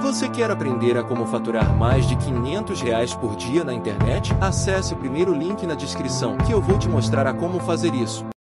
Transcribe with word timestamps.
Você 0.00 0.28
quer 0.28 0.50
aprender 0.50 0.96
a 0.96 1.02
como 1.02 1.26
faturar 1.26 1.72
mais 1.76 2.06
de 2.06 2.16
500 2.16 2.80
reais 2.80 3.14
por 3.14 3.36
dia 3.36 3.62
na 3.62 3.72
internet? 3.72 4.32
Acesse 4.40 4.94
o 4.94 4.96
primeiro 4.96 5.32
link 5.32 5.66
na 5.66 5.74
descrição 5.74 6.36
que 6.38 6.52
eu 6.52 6.60
vou 6.60 6.78
te 6.78 6.88
mostrar 6.88 7.26
a 7.26 7.34
como 7.34 7.60
fazer 7.60 7.94
isso. 7.94 8.31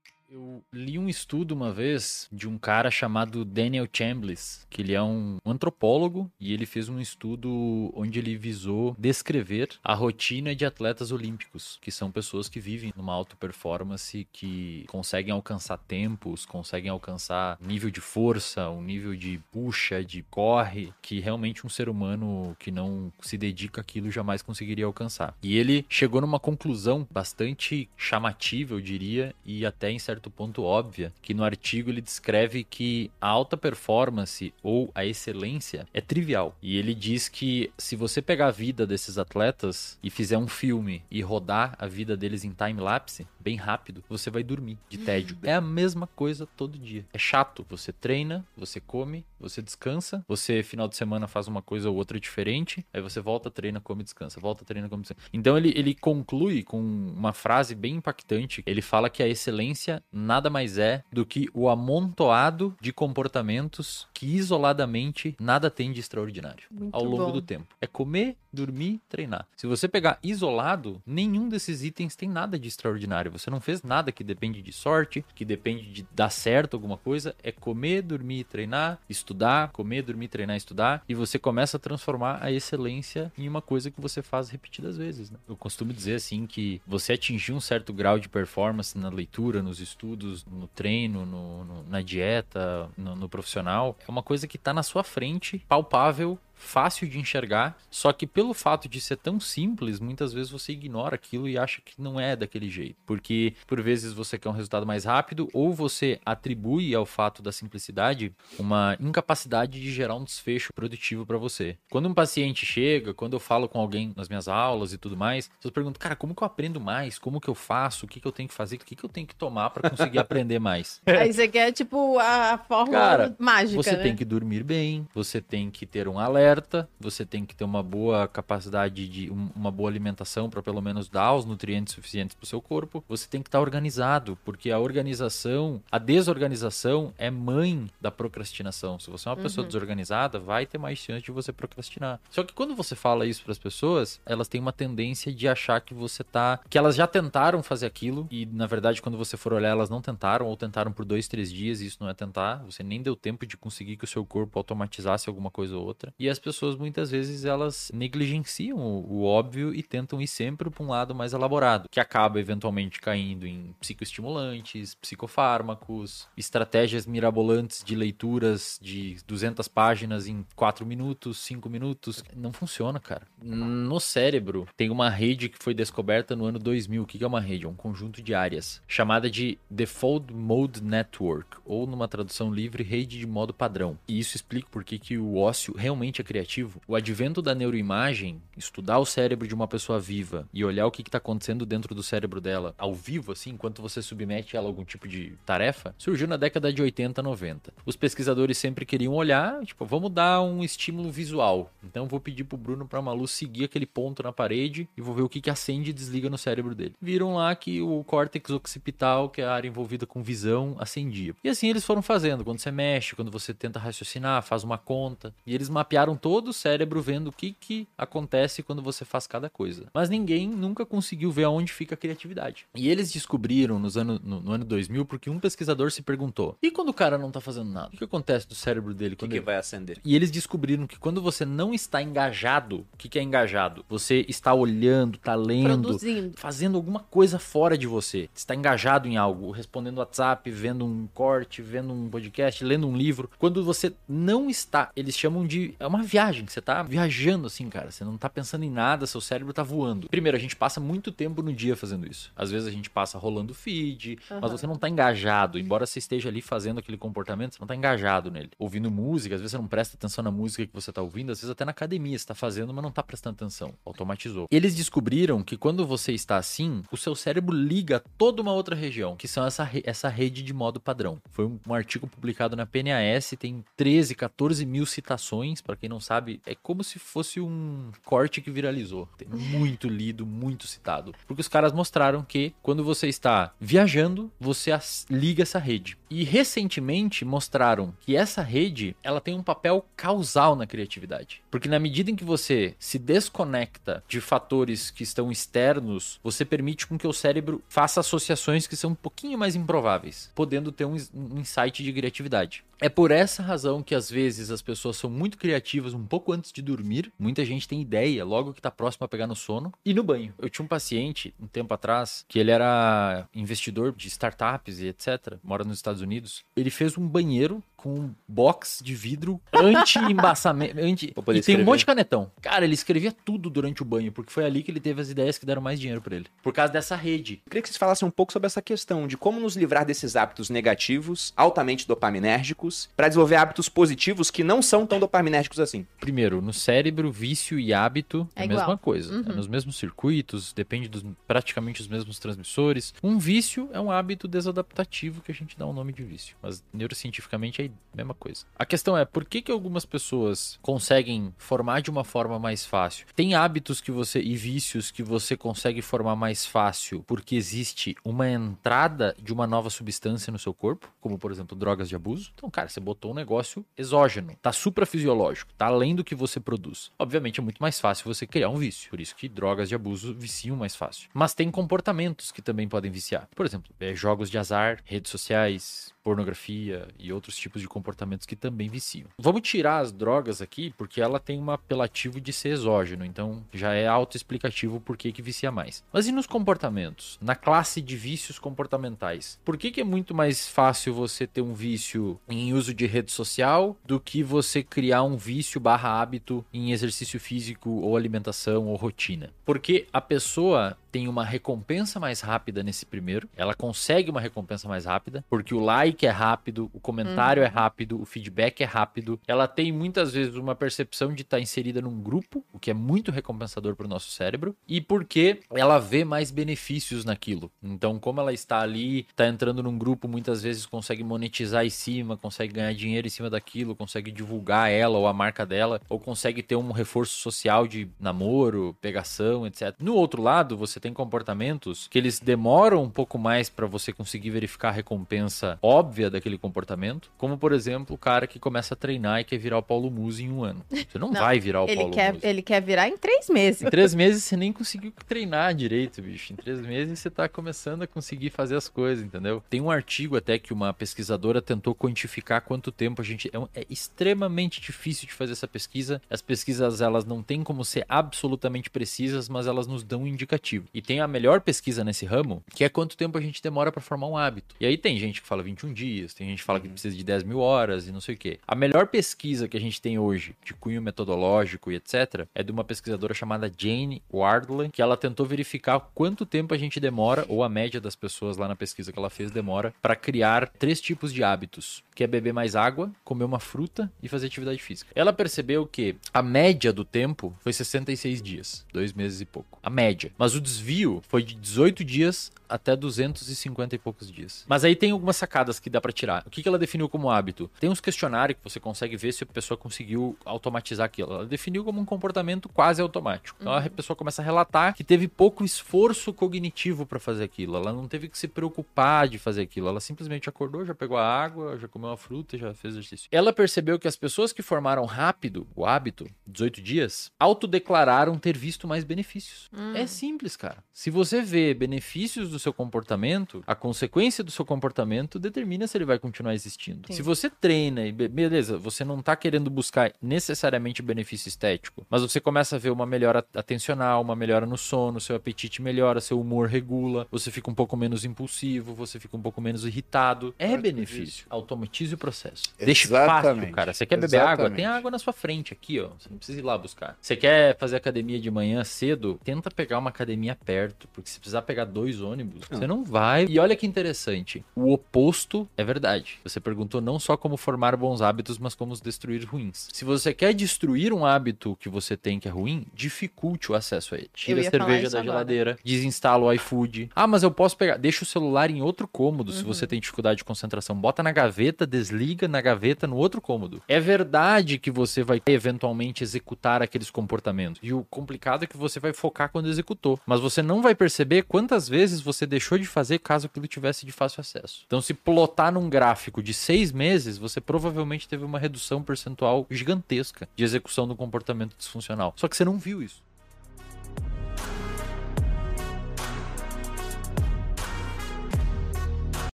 Li 0.74 0.98
um 0.98 1.10
estudo 1.10 1.54
uma 1.54 1.70
vez 1.70 2.30
de 2.32 2.48
um 2.48 2.58
cara 2.58 2.90
chamado 2.90 3.44
Daniel 3.44 3.86
Chambliss, 3.92 4.66
que 4.70 4.82
ele 4.82 4.94
é 4.94 5.04
um 5.04 5.38
antropólogo 5.46 6.32
e 6.40 6.54
ele 6.54 6.66
fez 6.66 6.88
um 6.88 6.98
estudo 6.98 7.92
onde 7.94 8.18
ele 8.18 8.38
visou 8.38 8.96
descrever 8.98 9.68
a 9.84 9.94
rotina 9.94 10.56
de 10.56 10.66
atletas 10.66 11.12
olímpicos, 11.12 11.78
que 11.82 11.92
são 11.92 12.10
pessoas 12.10 12.48
que 12.48 12.62
vivem 12.62 12.94
numa 12.96 13.12
alta 13.12 13.36
performance, 13.36 14.26
que 14.32 14.86
conseguem 14.88 15.34
alcançar 15.34 15.78
tempos, 15.78 16.46
conseguem 16.46 16.90
alcançar 16.90 17.58
nível 17.60 17.92
de 17.92 18.00
força, 18.00 18.70
um 18.70 18.82
nível 18.82 19.14
de 19.14 19.42
puxa, 19.52 20.02
de 20.02 20.24
corre, 20.32 20.94
que 21.02 21.20
realmente 21.20 21.68
um 21.68 21.70
ser 21.70 21.90
humano 21.90 22.56
que 22.58 22.72
não 22.72 23.12
se 23.20 23.38
dedica 23.38 23.82
àquilo 23.82 24.10
jamais 24.10 24.42
conseguiria 24.42 24.86
alcançar. 24.86 25.36
E 25.44 25.58
ele 25.58 25.86
chegou 25.90 26.22
numa 26.22 26.40
conclusão 26.40 27.06
bastante 27.12 27.90
chamativa, 27.98 28.74
eu 28.74 28.80
diria, 28.80 29.36
e 29.46 29.66
até 29.66 29.92
em 29.92 30.00
certo 30.00 30.32
ponto 30.32 30.61
óbvia, 30.64 31.14
que 31.22 31.34
no 31.34 31.44
artigo 31.44 31.90
ele 31.90 32.02
descreve 32.02 32.64
que 32.64 33.12
a 33.20 33.28
alta 33.28 33.56
performance 33.58 34.54
ou 34.62 34.92
a 34.94 35.06
excelência 35.06 35.88
é 35.94 36.02
trivial. 36.02 36.56
E 36.62 36.78
ele 36.78 36.94
diz 36.94 37.30
que 37.30 37.72
se 37.78 37.96
você 37.96 38.22
pegar 38.22 38.48
a 38.48 38.52
vida 38.52 38.86
desses 38.86 39.18
atletas 39.18 39.98
e 40.04 40.10
fizer 40.10 40.38
um 40.38 40.48
filme 40.48 41.04
e 41.10 41.22
rodar 41.22 41.76
a 41.78 41.88
vida 41.88 42.16
deles 42.18 42.44
em 42.44 42.52
time 42.52 42.80
lapse, 42.80 43.28
bem 43.42 43.56
rápido, 43.56 44.04
você 44.08 44.30
vai 44.30 44.44
dormir 44.44 44.78
de 44.88 44.98
tédio. 44.98 45.38
É 45.44 45.54
a 45.54 45.62
mesma 45.62 46.08
coisa 46.08 46.48
todo 46.56 46.78
dia. 46.78 47.06
É 47.14 47.18
chato. 47.18 47.66
Você 47.70 47.92
treina, 47.92 48.46
você 48.56 48.80
come, 48.80 49.26
você 49.40 49.62
descansa, 49.62 50.24
você 50.28 50.64
final 50.64 50.88
de 50.88 50.96
semana 50.96 51.28
faz 51.28 51.48
uma 51.48 51.62
coisa 51.62 51.90
ou 51.90 51.96
outra 51.96 52.20
diferente, 52.20 52.86
aí 52.94 53.02
você 53.02 53.20
volta, 53.20 53.50
treina, 53.50 53.80
come, 53.80 54.04
descansa, 54.04 54.40
volta, 54.40 54.64
treina, 54.64 54.88
come, 54.88 55.02
descansa. 55.02 55.22
Então 55.34 55.58
ele, 55.58 55.74
ele 55.76 55.94
conclui 55.96 56.64
com 56.64 56.80
uma 56.80 57.34
frase 57.34 57.76
bem 57.76 57.96
impactante. 57.96 58.64
Ele 58.66 58.82
fala 58.82 59.10
que 59.10 59.24
a 59.24 59.28
excelência 59.28 60.04
nada 60.12 60.50
mais 60.50 60.78
é 60.78 61.04
do 61.12 61.26
que 61.26 61.48
o 61.54 61.70
amontoado 61.70 62.76
de 62.80 62.94
comportamentos 62.94 64.08
que 64.14 64.26
isoladamente 64.26 65.36
nada 65.40 65.70
tem 65.70 65.92
de 65.92 66.00
extraordinário 66.00 66.64
Muito 66.70 66.94
ao 66.94 67.04
longo 67.04 67.26
bom. 67.26 67.32
do 67.32 67.42
tempo. 67.42 67.76
É 67.80 67.88
comer, 67.88 68.38
dormir, 68.52 69.00
treinar. 69.10 69.48
Se 69.56 69.68
você 69.68 69.88
pegar 69.88 70.20
isolado, 70.24 71.02
nenhum 71.06 71.48
desses 71.48 71.84
itens 71.84 72.16
tem 72.16 72.30
nada 72.30 72.58
de 72.60 72.68
extraordinário. 72.68 73.32
Você 73.32 73.50
não 73.50 73.60
fez 73.62 73.84
nada 73.84 74.12
que 74.12 74.24
depende 74.24 74.62
de 74.62 74.72
sorte, 74.72 75.24
que 75.36 75.46
depende 75.46 75.92
de 75.92 76.06
dar 76.14 76.30
certo 76.30 76.74
alguma 76.76 76.98
coisa. 76.98 77.36
É 77.44 77.52
comer, 77.52 78.02
dormir, 78.02 78.44
treinar, 78.46 79.00
estudar, 79.10 79.70
comer, 79.72 80.02
dormir, 80.04 80.28
treinar, 80.28 80.56
estudar. 80.58 81.04
E 81.08 81.14
você 81.16 81.38
começa 81.40 81.78
a 81.78 81.80
transformar 81.80 82.40
a 82.42 82.52
excelência 82.52 83.32
em 83.38 83.48
uma 83.48 83.62
coisa 83.62 83.90
que 83.92 84.02
você 84.02 84.22
faz 84.22 84.50
repetidas 84.50 84.98
vezes. 84.98 85.30
Né? 85.32 85.38
Eu 85.48 85.56
costumo 85.56 85.94
dizer 85.94 86.16
assim 86.16 86.46
que 86.46 86.82
você 86.86 87.14
atingir 87.14 87.54
um 87.54 87.62
certo 87.62 87.94
grau 87.94 88.20
de 88.20 88.28
performance 88.30 88.98
na 88.98 89.10
leitura, 89.10 89.62
nos 89.62 89.80
estudos, 89.80 90.46
no 90.46 90.68
treino, 90.68 91.26
no- 91.26 91.64
no- 91.66 91.84
na 91.84 92.02
dieta, 92.02 92.90
no, 92.98 93.16
no 93.16 93.30
profissional, 93.30 93.98
é 94.08 94.12
uma 94.12 94.24
coisa 94.24 94.48
que 94.48 94.58
está 94.58 94.74
na 94.74 94.84
sua 94.84 95.04
frente, 95.04 95.64
palpável, 95.68 96.38
fácil 96.62 97.08
de 97.08 97.20
enxergar, 97.20 97.78
só 97.90 98.14
que 98.14 98.26
pelo 98.28 98.54
fato 98.54 98.88
de 98.88 99.02
ser 99.02 99.18
tão 99.18 99.40
simples, 99.40 100.00
muitas 100.00 100.32
vezes 100.32 100.52
você 100.52 100.72
ignora 100.72 101.16
aquilo 101.16 101.50
e 101.50 101.58
acha 101.58 101.82
que 101.82 102.02
não 102.02 102.20
é 102.20 102.36
daquele 102.36 102.70
jeito. 102.70 102.96
Porque 103.06 103.54
por 103.68 103.82
vezes 103.82 104.14
você 104.14 104.38
quer 104.38 104.50
um 104.50 104.54
resultado 104.54 104.86
mais 104.86 105.06
rápido 105.06 105.50
ou 105.54 105.74
você 105.74 106.20
atribui 106.26 106.94
ao 106.94 107.06
fato 107.06 107.42
da 107.42 107.52
simplicidade 107.52 108.34
uma 108.60 108.96
incapacidade 109.00 109.82
de 109.82 109.92
gerar 109.92 110.16
um 110.16 110.24
desfecho 110.24 110.72
produtivo 110.74 111.26
para 111.26 111.38
você. 111.38 111.78
Quando 111.90 112.08
um 112.08 112.14
paciente 112.14 112.66
chega, 112.66 113.14
quando 113.14 113.34
eu 113.34 113.40
falo 113.40 113.68
com 113.68 113.80
alguém 113.80 114.14
nas 114.16 114.30
minhas 114.30 114.48
aulas 114.48 114.94
e 114.94 114.98
tudo 114.98 115.18
mais, 115.18 115.50
você 115.60 115.72
pergunta, 115.72 116.00
cara, 116.00 116.16
como 116.16 116.36
que 116.36 116.44
eu 116.44 116.46
aprendo 116.46 116.80
mais? 116.80 117.18
Como 117.18 117.42
que 117.42 117.48
eu 117.50 117.56
faço? 117.56 118.06
O 118.06 118.10
que 118.10 118.20
que 118.20 118.28
eu 118.28 118.32
tenho 118.32 118.48
que 118.48 118.56
fazer? 118.56 118.76
O 118.76 118.80
que 118.80 118.96
que 118.96 119.04
eu 119.04 119.10
tenho 119.10 119.26
que 119.26 119.36
tomar 119.36 119.70
para 119.72 119.90
conseguir 119.90 120.20
aprender 120.20 120.60
mais? 120.60 121.02
Aí 121.06 121.34
você 121.34 121.48
quer, 121.48 121.72
tipo, 121.72 122.20
a, 122.20 122.54
a 122.54 122.58
fórmula 122.58 122.92
Cara, 123.00 123.36
mágica, 123.40 123.82
Você 123.82 123.94
né? 123.96 124.04
tem 124.04 124.16
que 124.16 124.26
dormir 124.26 124.64
bem, 124.64 125.08
você 125.14 125.42
tem 125.42 125.70
que 125.72 125.86
ter 125.86 126.08
um 126.08 126.20
alerta, 126.20 126.51
você 127.00 127.26
tem 127.26 127.46
que 127.46 127.56
ter 127.56 127.64
uma 127.64 127.82
boa 127.84 128.28
capacidade 128.28 129.08
de 129.08 129.32
um- 129.32 129.50
uma 129.56 129.72
boa 129.72 129.90
alimentação 129.90 130.50
para 130.50 130.62
pelo 130.62 130.82
menos 130.82 131.08
dar 131.10 131.34
os 131.34 131.46
nutrientes 131.46 131.94
suficientes 131.94 132.36
para 132.36 132.44
o 132.44 132.48
seu 132.48 132.62
corpo. 132.62 133.04
Você 133.08 133.28
tem 133.28 133.42
que 133.42 133.48
estar 133.48 133.60
organizado, 133.62 134.38
porque 134.44 134.72
a 134.72 134.80
organização, 134.80 135.82
a 135.92 135.98
desorganização 135.98 137.14
é 137.18 137.30
mãe 137.30 137.88
da 138.00 138.10
procrastinação. 138.12 139.00
Se 139.00 139.10
você 139.10 139.28
é 139.28 139.32
uma 139.32 139.38
pessoa 139.38 139.66
desorganizada, 139.66 140.40
vai 140.40 140.66
ter 140.66 140.78
mais 140.78 140.98
chance 140.98 141.24
de 141.24 141.32
você 141.32 141.54
procrastinar. 141.54 142.20
Só 142.30 142.44
que 142.44 142.54
quando 142.54 142.76
você 142.76 142.96
fala 142.96 143.26
isso 143.26 143.44
para 143.44 143.52
as 143.52 143.58
pessoas, 143.60 144.20
elas 144.26 144.48
têm 144.48 144.60
uma 144.60 144.74
tendência 144.74 145.32
de 145.34 145.48
achar 145.48 145.80
que 145.82 145.94
você 145.94 146.24
tá, 146.24 146.60
que 146.70 146.78
elas 146.78 146.96
já 146.96 147.06
tentaram 147.06 147.62
fazer 147.62 147.86
aquilo 147.86 148.28
e 148.32 148.46
na 148.46 148.66
verdade 148.66 149.02
quando 149.02 149.18
você 149.18 149.38
for 149.38 149.54
olhar 149.54 149.70
elas 149.70 149.90
não 149.90 150.02
tentaram 150.02 150.48
ou 150.48 150.58
tentaram 150.58 150.92
por 150.92 151.06
dois, 151.06 151.28
três 151.28 151.52
dias 151.52 151.82
e 151.82 151.86
isso 151.86 151.98
não 152.02 152.10
é 152.10 152.14
tentar. 152.14 152.58
Você 152.66 152.84
nem 152.84 153.02
deu 153.02 153.16
tempo 153.16 153.46
de 153.46 153.58
conseguir 153.58 153.98
que 153.98 154.04
o 154.06 154.08
seu 154.08 154.26
corpo 154.26 154.58
automatizasse 154.58 155.30
alguma 155.30 155.52
coisa 155.52 155.76
ou 155.78 155.86
outra. 155.86 156.14
E 156.18 156.28
as 156.32 156.40
pessoas 156.40 156.76
muitas 156.76 157.12
vezes 157.12 157.46
elas 157.46 157.92
negligenciam 157.94 158.78
o, 158.78 159.20
o 159.20 159.24
óbvio 159.24 159.74
e 159.74 159.84
tentam 159.84 160.22
ir 160.22 160.28
sempre 160.28 160.70
para 160.70 160.84
um 160.84 160.88
lado 160.88 161.14
mais 161.14 161.34
elaborado, 161.34 161.88
que 161.90 162.00
acaba 162.00 162.40
eventualmente 162.40 163.00
caindo 163.00 163.46
em 163.46 163.76
psicoestimulantes, 163.80 164.96
psicofármacos, 164.96 166.28
estratégias 166.38 167.06
mirabolantes 167.06 167.84
de 167.84 167.96
leituras 167.96 168.80
de 168.82 169.18
200 169.28 169.68
páginas 169.68 170.28
em 170.28 170.46
4 170.56 170.86
minutos, 170.86 171.40
5 171.40 171.70
minutos. 171.70 172.24
Não 172.36 172.52
funciona, 172.52 173.00
cara. 173.00 173.28
No 173.42 174.00
cérebro 174.00 174.68
tem 174.78 174.90
uma 174.90 175.10
rede 175.10 175.50
que 175.50 175.62
foi 175.62 175.74
descoberta 175.74 176.36
no 176.36 176.46
ano 176.46 176.60
2000. 176.60 177.04
O 177.04 177.06
que 177.06 177.24
é 177.24 177.28
uma 177.28 177.42
rede? 177.42 177.66
É 177.66 177.70
um 177.70 177.76
conjunto 177.76 178.22
de 178.22 178.34
áreas 178.34 178.82
chamada 178.88 179.30
de 179.30 179.58
Default 179.70 180.34
Mode 180.34 180.84
Network, 180.84 181.58
ou 181.66 181.86
numa 181.86 182.08
tradução 182.08 182.54
livre, 182.54 182.84
rede 182.84 183.20
de 183.20 183.28
modo 183.28 183.54
padrão. 183.54 183.98
E 184.08 184.20
isso 184.20 184.36
explica 184.36 184.68
por 184.70 184.84
que 184.84 184.98
que 184.98 185.18
o 185.18 185.38
ócio 185.38 185.76
realmente 185.76 186.21
criativo. 186.24 186.82
O 186.88 186.96
advento 186.96 187.42
da 187.42 187.56
neuroimagem, 187.56 188.42
estudar 188.58 189.00
o 189.00 189.06
cérebro 189.06 189.48
de 189.48 189.54
uma 189.54 189.68
pessoa 189.68 190.00
viva 190.00 190.48
e 190.54 190.64
olhar 190.64 190.86
o 190.86 190.92
que 190.92 191.02
está 191.02 191.18
acontecendo 191.18 191.66
dentro 191.66 191.94
do 191.96 192.04
cérebro 192.04 192.42
dela 192.42 192.74
ao 192.78 192.94
vivo, 192.94 193.32
assim, 193.32 193.52
enquanto 193.52 193.82
você 193.82 194.02
submete 194.02 194.56
ela 194.56 194.68
a 194.68 194.70
algum 194.70 194.84
tipo 194.84 195.08
de 195.08 195.34
tarefa, 195.46 195.94
surgiu 195.98 196.28
na 196.28 196.38
década 196.38 196.72
de 196.72 196.82
80, 196.82 197.22
90. 197.22 197.74
Os 197.86 197.96
pesquisadores 197.96 198.58
sempre 198.58 198.86
queriam 198.86 199.14
olhar, 199.14 199.64
tipo, 199.66 199.86
vamos 199.86 200.12
dar 200.12 200.42
um 200.42 200.64
estímulo 200.64 201.12
visual. 201.12 201.72
Então 201.84 202.06
vou 202.06 202.20
pedir 202.20 202.44
pro 202.44 202.58
Bruno 202.58 202.88
pra 202.88 203.02
Malu 203.02 203.28
seguir 203.28 203.66
aquele 203.66 203.86
ponto 203.86 204.24
na 204.24 204.32
parede 204.32 204.88
e 204.96 205.02
vou 205.02 205.14
ver 205.14 205.24
o 205.24 205.30
que, 205.30 205.42
que 205.42 205.50
acende 205.50 205.90
e 205.90 205.94
desliga 205.94 206.30
no 206.30 206.38
cérebro 206.38 206.76
dele. 206.76 206.96
Viram 207.02 207.36
lá 207.36 207.54
que 207.56 207.82
o 207.82 208.04
córtex 208.04 208.50
occipital, 208.52 209.30
que 209.30 209.42
é 209.42 209.46
a 209.46 209.54
área 209.54 209.68
envolvida 209.68 210.06
com 210.06 210.22
visão, 210.22 210.76
acendia. 210.80 211.36
E 211.44 211.50
assim 211.50 211.70
eles 211.70 211.86
foram 211.86 212.02
fazendo. 212.02 212.44
Quando 212.44 212.60
você 212.60 212.72
mexe, 212.72 213.16
quando 213.16 213.32
você 213.32 213.54
tenta 213.54 213.80
raciocinar, 213.80 214.42
faz 214.44 214.64
uma 214.64 214.78
conta. 214.78 215.34
E 215.46 215.54
eles 215.54 215.70
mapearam 215.70 216.11
todo 216.16 216.50
o 216.50 216.54
cérebro 216.54 217.02
vendo 217.02 217.28
o 217.28 217.32
que, 217.32 217.54
que 217.54 217.88
acontece 217.98 218.64
quando 218.64 218.82
você 218.82 219.06
faz 219.06 219.28
cada 219.28 219.50
coisa. 219.50 219.88
Mas 219.94 220.10
ninguém 220.10 220.48
nunca 220.48 220.86
conseguiu 220.86 221.32
ver 221.32 221.46
aonde 221.46 221.72
fica 221.72 221.96
a 221.96 221.98
criatividade. 221.98 222.66
E 222.76 222.90
eles 222.90 223.12
descobriram 223.12 223.80
nos 223.80 223.98
ano, 223.98 224.20
no, 224.24 224.42
no 224.42 224.52
ano 224.52 224.66
2000 224.66 225.06
porque 225.06 225.30
um 225.30 225.40
pesquisador 225.40 225.92
se 225.92 226.02
perguntou: 226.02 226.58
e 226.62 226.72
quando 226.72 226.90
o 226.90 226.94
cara 226.94 227.18
não 227.18 227.32
tá 227.32 227.42
fazendo 227.42 227.70
nada? 227.70 227.90
O 227.94 227.98
que 227.98 228.04
acontece 228.04 228.48
no 228.50 228.56
cérebro 228.56 228.94
dele 228.94 229.14
O 229.14 229.18
que, 229.18 229.26
quando 229.26 229.32
que 229.32 229.38
ele... 229.38 229.46
vai 229.46 229.56
acender? 229.56 230.00
E 230.04 230.16
eles 230.16 230.32
descobriram 230.32 230.88
que 230.88 230.98
quando 231.00 231.22
você 231.22 231.46
não 231.46 231.74
está 231.74 232.02
engajado, 232.02 232.86
o 232.94 232.98
que, 232.98 233.10
que 233.10 233.20
é 233.20 233.22
engajado? 233.22 233.86
Você 233.90 234.26
está 234.28 234.54
olhando, 234.54 235.18
tá 235.18 235.36
lendo, 235.36 235.84
Produzindo. 235.84 236.34
fazendo 236.38 236.76
alguma 236.78 237.00
coisa 237.00 237.40
fora 237.40 237.78
de 237.78 237.88
você. 237.88 238.30
Está 238.34 238.56
engajado 238.56 239.08
em 239.08 239.18
algo, 239.18 239.52
respondendo 239.52 239.98
WhatsApp, 239.98 240.50
vendo 240.50 240.86
um 240.86 241.08
corte, 241.14 241.62
vendo 241.62 241.94
um 241.94 242.10
podcast, 242.10 242.64
lendo 242.64 242.88
um 242.88 242.96
livro. 242.96 243.30
Quando 243.38 243.64
você 243.64 243.94
não 244.08 244.50
está, 244.50 244.92
eles 244.96 245.18
chamam 245.18 245.46
de 245.46 245.76
é 245.80 245.88
uma 245.88 246.01
viagem, 246.02 246.46
você 246.48 246.62
tá 246.62 246.82
viajando 246.84 247.48
assim, 247.48 247.70
cara, 247.70 247.92
você 247.92 248.04
não 248.04 248.18
tá 248.18 248.30
pensando 248.30 248.64
em 248.64 248.70
nada, 248.70 249.06
seu 249.08 249.22
cérebro 249.22 249.54
tá 249.54 249.64
voando. 249.64 250.08
Primeiro, 250.10 250.38
a 250.38 250.40
gente 250.40 250.56
passa 250.56 250.80
muito 250.80 251.12
tempo 251.12 251.42
no 251.42 251.54
dia 251.54 251.76
fazendo 251.76 252.10
isso. 252.10 252.32
Às 252.36 252.52
vezes 252.52 252.68
a 252.68 252.72
gente 252.72 252.90
passa 252.90 253.18
rolando 253.18 253.54
feed, 253.54 254.18
mas 254.30 254.44
Aham. 254.44 254.48
você 254.58 254.68
não 254.68 254.76
tá 254.76 254.90
engajado, 254.90 255.58
embora 255.60 255.86
você 255.86 256.00
esteja 256.00 256.30
ali 256.30 256.42
fazendo 256.42 256.80
aquele 256.80 256.98
comportamento, 256.98 257.54
você 257.54 257.60
não 257.60 257.68
tá 257.68 257.76
engajado 257.76 258.30
nele. 258.32 258.50
Ouvindo 258.60 258.90
música, 258.92 259.36
às 259.36 259.42
vezes 259.42 259.52
você 259.52 259.58
não 259.58 259.68
presta 259.68 259.96
atenção 259.96 260.24
na 260.24 260.32
música 260.32 260.66
que 260.66 260.74
você 260.74 260.92
tá 260.92 261.02
ouvindo, 261.02 261.32
às 261.32 261.40
vezes 261.40 261.50
até 261.52 261.64
na 261.66 261.72
academia 261.72 262.18
você 262.18 262.26
tá 262.26 262.36
fazendo, 262.36 262.74
mas 262.74 262.84
não 262.84 262.92
tá 262.92 263.04
prestando 263.04 263.36
atenção. 263.36 263.74
Automatizou. 263.86 264.48
Eles 264.52 264.76
descobriram 264.76 265.44
que 265.44 265.58
quando 265.58 265.86
você 265.86 266.12
está 266.14 266.38
assim, 266.38 266.84
o 266.92 266.98
seu 266.98 267.16
cérebro 267.16 267.56
liga 267.56 267.98
a 267.98 268.00
toda 268.00 268.42
uma 268.42 268.52
outra 268.54 268.76
região, 268.76 269.16
que 269.16 269.28
são 269.28 269.46
essa, 269.46 269.64
re- 269.64 269.84
essa 269.86 270.10
rede 270.10 270.42
de 270.44 270.54
modo 270.54 270.80
padrão. 270.80 271.20
Foi 271.32 271.46
um, 271.46 271.60
um 271.68 271.74
artigo 271.74 272.08
publicado 272.08 272.56
na 272.56 272.66
PNAS, 272.66 273.34
tem 273.40 273.64
13, 273.76 274.16
14 274.16 274.66
mil 274.66 274.86
citações, 274.86 275.62
pra 275.62 275.76
quem 275.76 275.90
não 275.92 276.00
sabe, 276.00 276.42
é 276.46 276.56
como 276.56 276.84
se 276.84 276.98
fosse 276.98 277.40
um 277.40 277.92
corte 278.06 278.42
que 278.42 278.50
viralizou. 278.50 279.08
Tem 279.18 279.28
muito 279.28 279.88
lido, 279.88 280.26
muito 280.26 280.66
citado. 280.66 281.14
Porque 281.28 281.42
os 281.42 281.48
caras 281.48 281.74
mostraram 281.74 282.24
que 282.24 282.54
quando 282.62 282.84
você 282.84 283.08
está 283.08 283.54
viajando, 283.60 284.32
você 284.40 284.72
liga 285.10 285.44
essa 285.44 285.60
rede. 285.60 285.98
E 286.12 286.26
recentemente 286.26 287.24
mostraram 287.24 287.94
que 288.02 288.18
essa 288.18 288.42
rede, 288.42 288.98
ela 289.02 289.22
tem 289.22 289.34
um 289.34 289.42
papel 289.42 289.86
causal 289.96 290.58
na 290.58 290.68
criatividade. 290.68 291.42
Porque 291.50 291.70
na 291.70 291.80
medida 291.80 292.12
em 292.12 292.16
que 292.18 292.26
você 292.26 292.76
se 292.78 293.00
desconecta 293.00 294.04
de 294.10 294.20
fatores 294.20 294.92
que 294.92 295.04
estão 295.04 295.32
externos, 295.32 296.20
você 296.22 296.44
permite 296.44 296.86
com 296.86 296.98
que 296.98 297.08
o 297.08 297.14
cérebro 297.14 297.64
faça 297.70 298.02
associações 298.02 298.68
que 298.68 298.76
são 298.76 298.92
um 298.92 298.96
pouquinho 298.96 299.40
mais 299.40 299.56
improváveis, 299.56 300.30
podendo 300.36 300.70
ter 300.70 300.84
um, 300.84 300.98
insight 301.38 301.82
de 301.82 301.94
criatividade. 301.94 302.66
É 302.84 302.90
por 302.90 303.12
essa 303.12 303.44
razão 303.44 303.84
que 303.84 303.94
às 303.94 304.10
vezes 304.10 304.50
as 304.50 304.60
pessoas 304.60 304.98
são 304.98 305.08
muito 305.08 305.38
criativas 305.38 305.94
um 305.94 306.04
pouco 306.04 306.34
antes 306.34 306.52
de 306.52 306.64
dormir. 306.64 307.14
Muita 307.18 307.46
gente 307.46 307.68
tem 307.68 307.80
ideia 307.80 308.26
logo 308.26 308.56
que 308.56 308.62
tá 308.62 308.72
próximo 308.72 309.06
a 309.06 309.08
pegar 309.08 309.28
no 309.28 309.36
sono. 309.36 309.72
E 309.86 309.94
no 309.94 310.02
banho. 310.02 310.34
Eu 310.40 310.50
tinha 310.50 310.66
um 310.66 310.68
paciente 310.68 311.32
um 311.40 311.46
tempo 311.46 311.72
atrás 311.76 312.26
que 312.28 312.40
ele 312.40 312.50
era 312.50 313.30
investidor 313.36 313.94
de 313.96 314.08
startups 314.08 314.80
e 314.80 314.88
etc. 314.88 315.38
Mora 315.44 315.64
nos 315.64 315.78
Estados 315.78 316.01
Unidos. 316.02 316.44
Ele 316.56 316.70
fez 316.70 316.98
um 316.98 317.08
banheiro 317.08 317.64
com 317.82 317.90
um 317.90 318.16
box 318.28 318.80
de 318.84 318.94
vidro 318.94 319.42
anti-embaçamento. 319.52 320.78
Anti... 320.80 321.14
E 321.34 321.42
tem 321.42 321.60
um 321.60 321.64
monte 321.64 321.80
de 321.80 321.86
canetão. 321.88 322.32
Cara, 322.40 322.64
ele 322.64 322.76
escrevia 322.76 323.12
tudo 323.12 323.50
durante 323.50 323.82
o 323.82 323.86
banho, 323.86 324.12
porque 324.12 324.32
foi 324.32 324.46
ali 324.46 324.62
que 324.62 324.70
ele 324.70 324.80
teve 324.80 325.02
as 325.02 325.10
ideias 325.10 325.40
que 325.40 325.46
deram 325.48 325.62
mais 325.62 325.80
dinheiro 325.80 326.00
pra 326.00 326.16
ele. 326.16 326.28
Por 326.44 326.54
causa 326.54 326.72
dessa 326.72 326.96
rede. 326.96 327.42
Eu 327.46 327.50
queria 327.50 327.62
que 327.64 327.68
vocês 327.68 327.78
falassem 327.78 328.08
um 328.08 328.12
pouco 328.12 328.32
sobre 328.32 328.46
essa 328.46 328.62
questão 328.62 329.08
de 329.08 329.18
como 329.18 329.40
nos 329.40 329.56
livrar 329.56 329.84
desses 329.84 330.16
hábitos 330.16 330.50
negativos, 330.50 331.34
altamente 331.36 331.88
dopaminérgicos, 331.88 332.88
para 332.96 333.08
desenvolver 333.08 333.38
hábitos 333.38 333.68
positivos 333.68 334.30
que 334.30 334.44
não 334.44 334.62
são 334.62 334.86
tão 334.86 335.00
dopaminérgicos 335.00 335.60
assim. 335.60 335.88
Primeiro, 336.00 336.40
no 336.40 336.54
cérebro, 336.54 337.12
vício 337.12 337.60
e 337.60 337.74
hábito 337.74 338.30
é, 338.36 338.44
É 338.44 338.46
a 338.46 338.48
mesma 338.48 338.78
coisa. 338.78 339.12
Uhum. 339.12 339.32
É 339.32 339.34
nos 339.34 339.48
mesmos 339.48 339.78
circuitos, 339.78 340.54
depende 340.54 340.88
dos 340.88 341.04
praticamente 341.28 341.82
os 341.82 341.88
mesmos 341.88 342.20
transmissores. 342.20 342.94
Um 343.02 343.18
vício 343.18 343.70
é 343.74 343.80
um 343.80 343.90
hábito 343.90 344.28
desadaptativo 344.28 345.22
que 345.22 345.32
a 345.32 345.36
gente 345.36 345.58
dá 345.58 345.66
o 345.66 345.74
nome 345.74 345.92
de 345.92 346.04
vício, 346.04 346.36
mas 346.42 346.64
neurocientificamente 346.72 347.62
é 347.62 347.71
mesma 347.96 348.14
coisa. 348.14 348.46
A 348.58 348.66
questão 348.66 348.98
é 348.98 349.06
por 349.06 349.26
que, 349.26 349.42
que 349.42 349.52
algumas 349.52 349.86
pessoas 349.86 350.58
conseguem 350.62 351.34
formar 351.38 351.82
de 351.82 351.90
uma 351.90 352.04
forma 352.04 352.40
mais 352.40 352.66
fácil? 352.66 353.06
Tem 353.16 353.34
hábitos 353.34 353.82
que 353.82 353.92
você 353.92 354.22
e 354.22 354.36
vícios 354.36 354.92
que 354.92 355.04
você 355.04 355.36
consegue 355.36 355.82
formar 355.82 356.16
mais 356.16 356.46
fácil 356.46 357.04
porque 357.08 357.36
existe 357.36 357.96
uma 358.04 358.30
entrada 358.30 359.16
de 359.22 359.34
uma 359.34 359.46
nova 359.46 359.70
substância 359.70 360.32
no 360.32 360.40
seu 360.40 360.54
corpo, 360.54 360.90
como 361.00 361.18
por 361.18 361.32
exemplo 361.32 361.58
drogas 361.58 361.90
de 361.90 361.96
abuso. 361.96 362.32
Então, 362.36 362.50
cara, 362.50 362.70
você 362.70 362.80
botou 362.80 363.12
um 363.12 363.16
negócio 363.16 363.66
exógeno, 363.78 364.36
tá 364.42 364.52
suprafisiológico, 364.52 365.54
tá 365.58 365.68
além 365.68 365.96
do 365.96 366.04
que 366.04 366.16
você 366.16 366.40
produz. 366.40 366.92
Obviamente 366.98 367.40
é 367.40 367.44
muito 367.44 367.62
mais 367.62 367.80
fácil 367.80 368.06
você 368.06 368.26
criar 368.26 368.50
um 368.50 368.58
vício, 368.58 368.90
por 368.90 369.00
isso 369.00 369.16
que 369.16 369.28
drogas 369.28 369.70
de 369.70 369.76
abuso 369.76 370.14
viciam 370.14 370.56
mais 370.56 370.76
fácil. 370.76 371.10
Mas 371.14 371.34
tem 371.34 371.52
comportamentos 371.52 372.32
que 372.32 372.42
também 372.42 372.68
podem 372.68 372.92
viciar. 372.92 373.28
Por 373.36 373.46
exemplo, 373.46 373.74
é, 373.80 373.94
jogos 373.94 374.30
de 374.30 374.38
azar, 374.38 374.82
redes 374.86 375.12
sociais, 375.12 375.94
pornografia 376.04 376.88
e 377.00 377.12
outros 377.14 377.36
tipos 377.36 377.62
de 377.62 377.68
comportamentos 377.68 378.26
que 378.26 378.36
também 378.36 378.70
viciam. 378.70 379.08
Vamos 379.18 379.42
tirar 379.42 379.80
as 379.80 379.92
drogas 379.92 380.42
aqui 380.42 380.74
porque 380.78 381.02
ela 381.02 381.20
tem 381.20 381.40
um 381.40 381.52
apelativo 381.52 382.20
de 382.20 382.34
ser 382.34 382.50
exógeno, 382.50 383.06
então 383.06 383.44
já 383.54 383.74
é 383.74 383.88
autoexplicativo 383.88 384.80
por 384.80 384.98
que 384.98 385.12
que 385.12 385.22
vicia 385.22 385.52
mais. 385.52 385.84
Mas 385.92 386.08
e 386.08 386.12
nos 386.12 386.28
comportamentos? 386.28 387.18
Na 387.22 387.36
classe 387.36 387.82
de 387.82 387.96
vícios 387.96 388.40
comportamentais? 388.40 389.40
Por 389.44 389.58
que 389.58 389.72
que 389.72 389.82
é 389.82 389.84
muito 389.84 390.14
mais 390.14 390.48
fácil 390.48 390.94
você 390.94 391.28
ter 391.28 391.42
um 391.42 391.54
vício 391.54 392.20
em 392.28 392.54
uso 392.54 392.74
de 392.74 392.86
rede 392.86 393.12
social 393.12 393.78
do 393.86 394.00
que 394.00 394.24
você 394.24 394.64
criar 394.64 395.04
um 395.04 395.18
vício 395.18 395.60
barra 395.60 396.02
hábito 396.02 396.46
em 396.54 396.72
exercício 396.72 397.20
físico 397.20 397.70
ou 397.70 397.96
alimentação 397.96 398.68
ou 398.68 398.76
rotina? 398.76 399.32
Porque 399.46 399.88
a 399.94 400.02
pessoa 400.02 400.78
tem 400.92 401.08
uma 401.08 401.24
recompensa 401.24 402.00
mais 402.00 402.22
rápida 402.22 402.62
nesse 402.62 402.86
primeiro, 402.86 403.30
ela 403.36 403.54
consegue 403.54 404.12
uma 404.12 404.20
recompensa 404.20 404.68
mais 404.68 404.86
rápida, 404.86 405.24
porque 405.30 405.54
o 405.54 405.60
like 405.60 406.06
é 406.06 406.10
rápido, 406.10 406.70
o 406.74 406.80
comentário 406.80 407.44
é 407.44 407.48
rápido, 407.48 408.02
o 408.02 408.06
feedback 408.06 408.62
é 408.62 408.66
rápido. 408.66 409.20
Ela 409.28 409.48
tem 409.48 409.72
muitas 409.72 410.14
vezes 410.14 410.36
uma 410.36 410.56
percepção 410.56 411.14
de 411.14 411.22
estar 411.22 411.40
inserida 411.40 411.82
num 411.82 412.02
grupo, 412.02 412.44
o 412.52 412.60
que 412.60 412.70
é 412.70 412.74
muito 412.74 413.12
recompensador 413.12 413.76
para 413.76 413.86
o 413.86 413.90
nosso 413.90 414.12
cérebro, 414.12 414.56
e 414.68 414.82
porque 414.82 415.40
ela 415.52 415.80
vê 415.80 416.04
mais 416.04 416.32
benefícios 416.32 417.06
naquilo. 417.06 417.52
Então, 417.64 417.98
como 418.00 418.20
ela 418.20 418.34
está 418.34 418.60
ali, 418.60 419.06
está 419.10 419.28
entrando 419.28 419.64
num 419.64 419.78
grupo, 419.78 420.08
muitas 420.08 420.42
vezes 420.42 420.66
consegue 420.66 421.04
monetizar 421.04 421.66
em 421.66 421.70
cima, 421.70 422.18
consegue 422.18 422.54
ganhar 422.54 422.74
dinheiro 422.74 423.08
em 423.08 423.10
cima 423.10 423.30
daquilo, 423.30 423.76
consegue 423.76 424.12
divulgar 424.12 424.70
ela 424.70 424.98
ou 424.98 425.08
a 425.08 425.14
marca 425.14 425.46
dela, 425.46 425.82
ou 425.88 426.00
consegue 426.00 426.44
ter 426.44 426.56
um 426.56 426.72
reforço 426.72 427.18
social 427.18 427.68
de 427.68 427.88
namoro, 428.00 428.76
pegação, 428.82 429.48
etc. 429.48 429.74
No 429.80 429.96
outro 429.96 430.22
lado, 430.22 430.58
você 430.58 430.81
tem 430.82 430.94
comportamentos 430.94 431.88
que 431.88 431.98
eles 431.98 432.20
demoram 432.20 432.84
um 432.84 432.90
pouco 432.90 433.18
mais 433.18 433.50
para 433.50 433.66
você 433.68 433.94
conseguir 433.94 434.32
verificar 434.32 434.70
a 434.70 434.72
recompensa 434.72 435.58
óbvia 435.62 436.10
daquele 436.10 436.38
comportamento, 436.38 437.10
como 437.18 437.38
por 437.38 437.54
exemplo 437.54 437.96
o 437.96 437.98
cara 437.98 438.26
que 438.28 438.40
começa 438.40 438.74
a 438.74 438.78
treinar 438.78 439.22
e 439.22 439.24
quer 439.24 439.38
virar 439.38 439.60
o 439.60 439.64
Paulo 439.64 439.90
Musi 439.92 440.24
em 440.26 440.32
um 440.32 440.44
ano. 440.44 440.66
Você 440.70 440.98
não, 441.00 441.12
Não, 441.12 441.22
vai 441.22 441.40
virar 441.40 441.64
o 441.64 441.68
Ele 441.68 441.76
Paulo 441.78 441.94
quer, 441.94 442.14
Musi. 442.14 442.26
ele 442.28 442.42
quer 442.42 442.62
virar 442.62 442.88
em 442.90 442.98
três 442.98 443.30
meses. 443.30 443.62
Em 443.62 443.70
três 443.70 443.94
meses 443.94 444.24
você 444.24 444.36
nem 444.36 444.52
conseguiu 444.52 444.92
treinar 445.08 445.54
direito, 445.54 446.02
bicho. 446.02 446.34
Em 446.34 446.36
três 446.36 446.60
meses 446.62 446.98
você 447.00 447.10
tá 447.10 447.30
começando 447.30 447.84
a 447.84 447.88
conseguir 447.88 448.30
fazer 448.32 448.56
as 448.56 448.68
coisas, 448.68 449.06
entendeu? 449.06 449.44
Tem 449.50 449.62
um 449.62 449.70
artigo 449.70 450.18
até 450.18 450.40
que 450.40 450.52
uma 450.52 450.74
pesquisadora 450.74 451.42
tentou 451.42 451.76
quantificar 451.76 452.42
quanto 452.42 452.72
tempo 452.72 453.02
a 453.02 453.06
gente. 453.06 453.30
É, 453.32 453.38
um- 453.40 453.48
é 453.54 453.66
extremamente 453.70 454.60
difícil 454.60 455.08
de 455.08 455.14
fazer 455.14 455.34
essa 455.34 455.48
pesquisa. 455.48 456.02
As 456.10 456.22
pesquisas 456.22 456.82
elas 456.82 457.06
não 457.06 457.22
têm 457.22 457.44
como 457.44 457.64
ser 457.64 457.86
absolutamente 457.88 458.70
precisas, 458.70 459.30
mas 459.30 459.46
elas 459.46 459.68
nos 459.68 459.84
dão 459.84 460.02
um 460.04 460.08
indicativo. 460.08 460.66
E 460.74 460.82
tem 460.82 461.02
a 461.02 461.08
melhor 461.08 461.42
pesquisa 461.42 461.84
nesse 461.84 462.06
ramo, 462.06 462.44
que 462.54 462.64
é 462.64 462.70
quanto 462.70 462.96
tempo 462.96 463.18
a 463.18 463.22
gente 463.22 463.44
demora 463.44 463.72
pra 463.72 463.82
formar 463.82 464.08
um 464.08 464.16
hábito. 464.16 464.56
E 464.60 464.66
aí 464.66 464.78
tem 464.78 464.98
gente 464.98 465.22
que 465.22 465.28
fala 465.28 465.44
21 465.44 465.74
dias, 465.74 466.14
tem 466.14 466.28
gente 466.28 466.40
que 466.40 466.46
fala 466.46 466.60
que 466.60 466.70
precisa 466.70 466.96
de 466.96 467.04
10 467.04 467.24
mil 467.24 467.40
horas 467.40 467.88
e 467.88 467.92
não 467.92 468.00
sei 468.00 468.16
o 468.16 468.18
quê. 468.18 468.40
A 468.48 468.56
melhor 468.56 468.88
pesquisa 468.88 469.48
que 469.48 469.58
a 469.58 469.60
gente 469.60 469.82
tem 469.82 470.00
hoje, 470.00 470.36
de 470.44 470.54
cunho 470.54 470.82
metodológico 470.82 471.72
e 471.72 471.76
etc., 471.76 472.26
é 472.34 472.42
de 472.42 472.52
uma 472.52 472.64
pesquisadora 472.64 473.14
chamada 473.14 473.52
Jane 473.56 474.02
Wardley, 474.12 474.70
que 474.70 474.82
ela 474.82 474.96
tentou 474.96 475.26
verificar 475.26 475.80
quanto 475.94 476.26
tempo 476.26 476.54
a 476.54 476.58
gente 476.58 476.80
demora, 476.80 477.26
ou 477.28 477.44
a 477.44 477.50
média 477.50 477.82
das 477.82 477.96
pessoas 477.96 478.38
lá 478.38 478.48
na 478.48 478.56
pesquisa 478.56 478.92
que 478.92 479.00
ela 479.00 479.10
fez 479.10 479.30
demora, 479.30 479.74
para 479.82 479.96
criar 479.96 480.48
três 480.58 480.80
tipos 480.80 481.14
de 481.14 481.24
hábitos, 481.24 481.84
que 481.94 482.04
é 482.04 482.08
beber 482.08 482.34
mais 482.34 482.56
água, 482.56 482.92
comer 483.04 483.26
uma 483.26 483.40
fruta 483.40 483.92
e 484.02 484.08
fazer 484.08 484.28
atividade 484.28 484.62
física. 484.62 484.92
Ela 484.96 485.12
percebeu 485.12 485.66
que 485.66 485.96
a 486.14 486.22
média 486.22 486.72
do 486.72 486.86
tempo 486.86 487.36
foi 487.42 487.52
66 487.52 488.22
dias, 488.22 488.66
dois 488.72 488.94
meses 488.94 489.20
e 489.20 489.26
pouco. 489.26 489.60
A 489.62 489.70
média. 489.70 490.12
Mas 490.18 490.34
o 490.34 490.42
desvio 490.42 490.61
foi 491.08 491.24
de 491.24 491.36
18 491.36 491.84
dias 491.84 492.32
até 492.48 492.76
250 492.76 493.76
e 493.76 493.80
poucos 493.80 494.12
dias. 494.12 494.46
Mas 494.48 494.64
aí 494.64 494.76
tem 494.76 494.92
algumas 494.92 495.16
sacadas 495.16 495.60
que 495.60 495.70
dá 495.70 495.80
pra 495.80 495.92
tirar. 495.92 496.24
O 496.26 496.30
que 496.30 496.44
que 496.44 496.48
ela 496.48 496.60
definiu 496.60 496.90
como 496.90 497.10
hábito? 497.10 497.50
Tem 497.60 497.70
uns 497.70 497.80
questionários 497.80 498.38
que 498.38 498.44
você 498.44 498.60
consegue 498.60 498.98
ver 498.98 499.14
se 499.14 499.24
a 499.24 499.28
pessoa 499.28 499.58
conseguiu 499.58 500.18
automatizar 500.26 500.86
aquilo. 500.86 501.14
Ela 501.14 501.26
definiu 501.26 501.64
como 501.64 501.80
um 501.80 501.86
comportamento 501.86 502.50
quase 502.50 502.82
automático. 502.82 503.38
Então 503.40 503.54
a 503.54 503.62
pessoa 503.70 503.96
começa 503.96 504.22
a 504.22 504.26
relatar 504.26 504.76
que 504.76 504.84
teve 504.84 505.08
pouco 505.08 505.46
esforço 505.46 506.14
cognitivo 506.14 506.86
pra 506.86 507.00
fazer 507.00 507.24
aquilo. 507.24 507.56
Ela 507.56 507.72
não 507.72 507.88
teve 507.88 508.10
que 508.10 508.18
se 508.18 508.28
preocupar 508.28 509.08
de 509.08 509.18
fazer 509.18 509.42
aquilo. 509.42 509.68
Ela 509.68 509.80
simplesmente 509.80 510.28
acordou, 510.28 510.66
já 510.66 510.76
pegou 510.76 510.98
a 510.98 511.06
água, 511.06 511.58
já 511.58 511.68
comeu 511.68 511.90
uma 511.90 511.98
fruta, 511.98 512.38
já 512.38 512.54
fez 512.54 512.74
exercício. 512.74 513.08
Ela 513.12 513.32
percebeu 513.32 513.80
que 513.80 513.88
as 513.88 513.96
pessoas 513.96 514.34
que 514.34 514.42
formaram 514.42 514.86
rápido 514.86 515.48
o 515.56 515.66
hábito, 515.66 516.08
18 516.28 516.62
dias, 516.62 517.12
autodeclararam 517.20 518.18
ter 518.18 518.38
visto 518.38 518.68
mais 518.68 518.84
benefícios. 518.84 519.50
É 519.76 519.88
simples, 519.88 520.36
cara. 520.36 520.51
Se 520.74 520.90
você 520.90 521.22
vê 521.22 521.54
benefícios 521.54 522.30
do 522.30 522.40
seu 522.40 522.54
comportamento, 522.54 523.44
a 523.46 523.56
consequência 523.56 524.24
do 524.24 524.32
seu 524.32 524.46
comportamento 524.46 525.20
determina 525.20 525.68
se 525.68 525.78
ele 525.78 525.86
vai 525.86 526.00
continuar 526.00 526.34
existindo. 526.34 526.88
Sim. 526.88 526.94
Se 526.94 527.02
você 527.02 527.30
treina 527.30 527.86
e 527.86 527.92
be- 527.92 528.08
beleza, 528.08 528.58
você 528.58 528.84
não 528.84 529.02
tá 529.02 529.16
querendo 529.16 529.50
buscar 529.50 529.94
necessariamente 530.02 530.82
benefício 530.82 531.28
estético, 531.30 531.86
mas 531.90 532.02
você 532.02 532.20
começa 532.20 532.56
a 532.56 532.60
ver 532.60 532.70
uma 532.72 532.86
melhora 532.86 533.26
atencional, 533.36 534.02
uma 534.02 534.16
melhora 534.16 534.46
no 534.46 534.58
sono, 534.58 535.00
seu 535.00 535.16
apetite 535.16 535.62
melhora, 535.62 536.00
seu 536.02 536.20
humor 536.20 536.48
regula, 536.48 537.08
você 537.12 537.32
fica 537.32 537.50
um 537.50 537.56
pouco 537.56 537.76
menos 537.76 538.06
impulsivo, 538.06 538.74
você 538.74 539.00
fica 539.00 539.16
um 539.18 539.22
pouco 539.22 539.42
menos 539.42 539.66
irritado. 539.66 540.34
É 540.40 540.58
benefício. 540.58 541.04
disso. 541.06 541.26
Automatize 541.30 541.94
o 541.96 541.98
processo. 541.98 542.44
Deixe 542.58 542.88
Exatamente. 542.88 543.40
fácil, 543.42 543.56
cara. 543.56 543.74
Você 543.74 543.86
quer 543.86 543.98
beber 543.98 544.18
água? 544.18 544.32
Exatamente. 544.34 544.56
Tem 544.58 544.66
água 544.66 544.92
na 544.92 545.00
sua 545.00 545.14
frente 545.14 545.54
aqui, 545.54 545.80
ó. 545.80 545.90
Você 546.00 546.10
não 546.10 546.18
precisa 546.18 546.40
ir 546.40 546.44
lá 546.44 546.58
buscar. 546.58 546.98
Você 547.02 547.16
quer 547.16 547.58
fazer 547.58 547.76
academia 547.76 548.20
de 548.20 548.30
manhã 548.32 548.64
cedo? 548.64 549.20
Tenta 549.24 549.50
pegar 549.52 549.80
uma 549.80 549.90
academia 549.90 550.36
perto, 550.46 550.88
porque 550.94 551.10
se 551.10 551.20
precisar 551.20 551.42
pegar 551.44 551.66
dois 551.66 552.02
ônibus, 552.02 552.42
você 552.50 552.66
não 552.68 552.84
vai. 552.84 553.26
E 553.30 553.40
olha 553.40 553.56
que 553.56 553.66
interessante. 553.66 554.44
O 554.56 554.72
oposto 554.74 555.48
é 555.58 555.64
verdade. 555.64 556.20
Você 556.24 556.40
perguntou 556.40 556.82
não 556.82 557.00
só 557.00 557.16
como 557.18 557.38
formar 557.38 557.76
bons 557.76 558.02
hábitos, 558.02 558.38
mas 558.38 558.56
como 558.56 558.74
os 558.74 558.82
destruir 558.82 559.24
ruins. 559.26 559.68
Se 559.72 559.86
você 559.86 560.14
quer 560.14 560.34
destruir 560.34 560.94
um 560.94 561.06
hábito 561.06 561.58
que 561.60 561.70
você 561.70 561.96
tem 561.98 562.20
que 562.20 562.28
é 562.28 562.32
ruim, 562.32 562.66
dificulte 562.74 563.52
o 563.52 563.56
acesso 563.56 563.96
a 563.96 563.98
ele. 563.98 564.10
Tira 564.14 564.42
a 564.42 564.44
cerveja 564.44 564.90
da 564.90 565.00
agora. 565.00 565.04
geladeira, 565.04 565.58
desinstala 565.64 566.26
o 566.26 566.34
iFood. 566.34 566.90
Ah, 566.96 567.08
mas 567.08 567.24
eu 567.24 567.32
posso 567.32 567.58
pegar. 567.58 567.78
Deixa 567.78 568.04
o 568.04 568.08
celular 568.08 568.50
em 568.50 568.62
outro 568.62 568.88
cômodo 568.88 569.32
Uhum. 569.32 569.38
se 569.38 569.44
você 569.44 569.68
tem 569.68 569.80
dificuldade 569.80 570.18
de 570.20 570.24
concentração. 570.24 570.76
Bota 570.76 571.02
na 571.04 571.12
gaveta, 571.12 571.66
desliga 571.68 572.28
na 572.28 572.42
gaveta 572.42 572.88
no 572.88 572.96
outro 572.96 573.20
cômodo. 573.22 573.62
É 573.68 573.80
verdade 573.80 574.58
que 574.58 574.72
você 574.72 575.04
vai 575.04 575.22
eventualmente 575.26 576.04
executar 576.04 576.62
aqueles 576.62 576.90
comportamentos. 576.90 577.60
E 577.64 577.74
o 577.74 577.84
complicado 577.90 578.44
é 578.44 578.48
que 578.48 578.56
você 578.58 578.80
vai 578.80 578.94
focar 578.94 579.30
quando 579.30 579.50
executou. 579.50 580.00
Mas 580.06 580.20
mas 580.22 580.34
você 580.34 580.44
não 580.44 580.62
vai 580.62 580.76
perceber 580.76 581.24
quantas 581.24 581.68
vezes 581.68 582.00
você 582.00 582.26
deixou 582.28 582.58
de 582.58 582.66
fazer 582.66 583.00
caso 583.00 583.26
aquilo 583.26 583.48
tivesse 583.48 583.86
de 583.86 583.92
fácil 583.92 584.22
acesso. 584.22 584.64
Então, 584.68 584.80
se 584.80 584.94
plotar 584.94 585.52
num 585.52 585.68
gráfico 585.68 586.22
de 586.22 586.34
seis 586.34 586.72
meses, 586.72 587.18
você 587.18 587.42
provavelmente 587.42 588.08
teve 588.08 588.24
uma 588.24 588.38
redução 588.38 588.84
percentual 588.84 589.48
gigantesca 589.50 590.30
de 590.36 590.44
execução 590.44 590.88
do 590.88 590.96
comportamento 590.96 591.56
disfuncional. 591.58 592.14
Só 592.16 592.28
que 592.28 592.38
você 592.38 592.46
não 592.46 592.60
viu 592.60 592.84
isso. 592.84 593.02